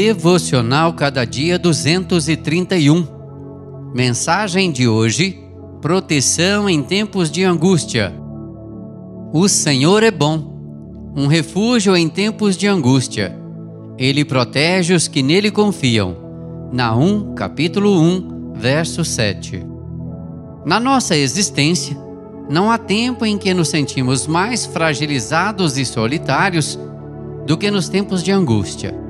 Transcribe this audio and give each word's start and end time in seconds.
Devocional 0.00 0.92
Cada 0.92 1.24
Dia 1.24 1.58
231. 1.58 3.04
Mensagem 3.92 4.70
de 4.70 4.86
hoje: 4.86 5.42
Proteção 5.82 6.70
em 6.70 6.84
tempos 6.84 7.28
de 7.28 7.42
angústia. 7.42 8.14
O 9.32 9.48
Senhor 9.48 10.04
é 10.04 10.12
bom, 10.12 11.12
um 11.16 11.26
refúgio 11.26 11.96
em 11.96 12.08
tempos 12.08 12.56
de 12.56 12.68
angústia. 12.68 13.36
Ele 13.98 14.24
protege 14.24 14.94
os 14.94 15.08
que 15.08 15.20
nele 15.20 15.50
confiam. 15.50 16.16
Naum, 16.72 17.34
capítulo 17.34 18.00
1, 18.00 18.52
verso 18.54 19.04
7. 19.04 19.66
Na 20.64 20.78
nossa 20.78 21.16
existência, 21.16 21.98
não 22.48 22.70
há 22.70 22.78
tempo 22.78 23.26
em 23.26 23.36
que 23.36 23.52
nos 23.52 23.68
sentimos 23.68 24.28
mais 24.28 24.64
fragilizados 24.64 25.76
e 25.76 25.84
solitários 25.84 26.78
do 27.44 27.58
que 27.58 27.68
nos 27.68 27.88
tempos 27.88 28.22
de 28.22 28.30
angústia. 28.30 29.07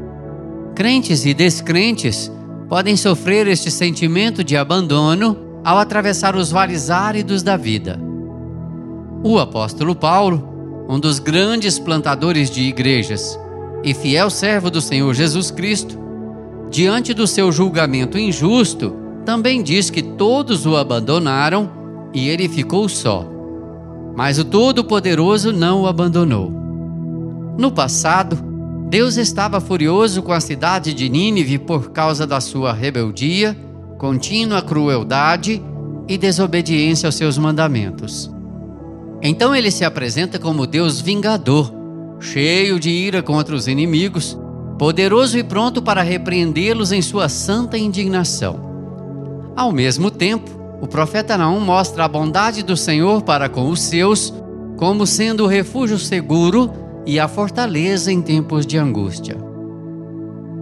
Crentes 0.78 1.26
e 1.26 1.34
descrentes 1.34 2.30
podem 2.68 2.96
sofrer 2.96 3.48
este 3.48 3.68
sentimento 3.68 4.44
de 4.44 4.56
abandono 4.56 5.36
ao 5.64 5.76
atravessar 5.76 6.36
os 6.36 6.52
vales 6.52 6.88
áridos 6.88 7.42
da 7.42 7.56
vida. 7.56 7.98
O 9.24 9.40
apóstolo 9.40 9.92
Paulo, 9.92 10.86
um 10.88 11.00
dos 11.00 11.18
grandes 11.18 11.80
plantadores 11.80 12.48
de 12.48 12.62
igrejas 12.62 13.36
e 13.82 13.92
fiel 13.92 14.30
servo 14.30 14.70
do 14.70 14.80
Senhor 14.80 15.12
Jesus 15.14 15.50
Cristo, 15.50 15.98
diante 16.70 17.12
do 17.12 17.26
seu 17.26 17.50
julgamento 17.50 18.16
injusto, 18.16 18.94
também 19.24 19.64
diz 19.64 19.90
que 19.90 20.00
todos 20.00 20.64
o 20.64 20.76
abandonaram 20.76 21.68
e 22.14 22.28
ele 22.28 22.48
ficou 22.48 22.88
só. 22.88 23.26
Mas 24.14 24.38
o 24.38 24.44
Todo-Poderoso 24.44 25.52
não 25.52 25.82
o 25.82 25.86
abandonou. 25.88 26.52
No 27.58 27.72
passado, 27.72 28.47
Deus 28.88 29.18
estava 29.18 29.60
furioso 29.60 30.22
com 30.22 30.32
a 30.32 30.40
cidade 30.40 30.94
de 30.94 31.10
Nínive 31.10 31.58
por 31.58 31.90
causa 31.90 32.26
da 32.26 32.40
sua 32.40 32.72
rebeldia, 32.72 33.54
contínua 33.98 34.62
crueldade 34.62 35.62
e 36.08 36.16
desobediência 36.16 37.06
aos 37.06 37.14
seus 37.14 37.36
mandamentos. 37.36 38.30
Então 39.20 39.54
ele 39.54 39.70
se 39.70 39.84
apresenta 39.84 40.38
como 40.38 40.66
Deus 40.66 41.02
vingador, 41.02 41.70
cheio 42.18 42.80
de 42.80 42.88
ira 42.88 43.22
contra 43.22 43.54
os 43.54 43.68
inimigos, 43.68 44.38
poderoso 44.78 45.36
e 45.36 45.44
pronto 45.44 45.82
para 45.82 46.00
repreendê-los 46.00 46.90
em 46.90 47.02
sua 47.02 47.28
santa 47.28 47.76
indignação. 47.76 49.52
Ao 49.54 49.70
mesmo 49.70 50.10
tempo, 50.10 50.50
o 50.80 50.86
profeta 50.86 51.36
Naum 51.36 51.60
mostra 51.60 52.06
a 52.06 52.08
bondade 52.08 52.62
do 52.62 52.76
Senhor 52.76 53.20
para 53.20 53.50
com 53.50 53.68
os 53.68 53.82
seus, 53.82 54.32
como 54.78 55.06
sendo 55.06 55.44
o 55.44 55.46
refúgio 55.46 55.98
seguro 55.98 56.87
e 57.08 57.18
a 57.18 57.26
fortaleza 57.26 58.12
em 58.12 58.20
tempos 58.20 58.66
de 58.66 58.76
angústia. 58.76 59.34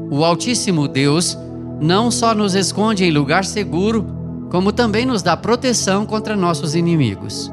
O 0.08 0.24
Altíssimo 0.24 0.86
Deus 0.86 1.36
não 1.80 2.08
só 2.08 2.36
nos 2.36 2.54
esconde 2.54 3.04
em 3.04 3.10
lugar 3.10 3.44
seguro, 3.44 4.06
como 4.48 4.70
também 4.70 5.04
nos 5.04 5.24
dá 5.24 5.36
proteção 5.36 6.06
contra 6.06 6.36
nossos 6.36 6.76
inimigos. 6.76 7.52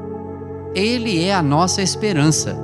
Ele 0.75 1.23
é 1.23 1.33
a 1.33 1.41
nossa 1.41 1.81
esperança. 1.81 2.55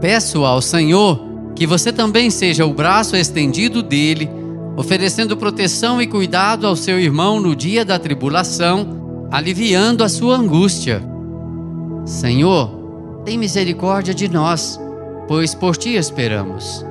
Peço 0.00 0.44
ao 0.44 0.62
Senhor 0.62 1.20
que 1.56 1.66
você 1.66 1.92
também 1.92 2.30
seja 2.30 2.64
o 2.64 2.72
braço 2.72 3.16
estendido 3.16 3.82
dele, 3.82 4.30
oferecendo 4.76 5.36
proteção 5.36 6.00
e 6.00 6.06
cuidado 6.06 6.68
ao 6.68 6.76
seu 6.76 7.00
irmão 7.00 7.40
no 7.40 7.56
dia 7.56 7.84
da 7.84 7.98
tribulação 7.98 9.26
aliviando 9.28 10.04
a 10.04 10.08
sua 10.08 10.36
angústia. 10.36 11.02
Senhor, 12.06 12.70
tem 13.24 13.36
misericórdia 13.36 14.14
de 14.14 14.28
nós, 14.28 14.80
pois 15.28 15.54
por 15.54 15.76
ti 15.76 15.94
esperamos. 15.94 16.84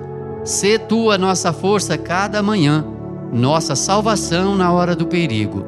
Sê 0.46 0.80
tu 0.80 1.12
a 1.12 1.18
nossa 1.18 1.52
força 1.52 1.98
cada 1.98 2.42
manhã, 2.42 2.86
nossa 3.34 3.76
salvação 3.76 4.56
na 4.56 4.72
hora 4.72 4.96
do 4.96 5.08
perigo. 5.08 5.66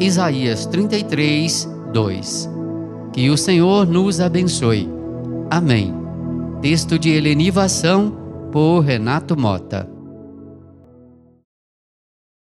Isaías 0.00 0.66
33, 0.66 1.68
2. 1.92 2.50
Que 3.12 3.30
o 3.30 3.36
Senhor 3.36 3.86
nos 3.86 4.20
abençoe. 4.20 4.90
Amém. 5.48 5.94
Texto 6.60 6.98
de 6.98 7.10
Helenivação 7.10 8.16
por 8.50 8.80
Renato 8.80 9.38
Mota. 9.38 9.95